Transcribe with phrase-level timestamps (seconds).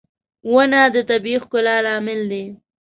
[0.51, 2.43] •ونه د طبيعي ښکلا لامل دی.